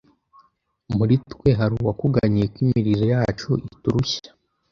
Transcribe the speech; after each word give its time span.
muri 0.95 1.15
twe 1.31 1.49
hari 1.59 1.73
uwakuganyiye 1.75 2.45
ko 2.53 2.57
imirizo 2.65 3.05
yacu 3.13 3.49
iturushya 3.67 4.29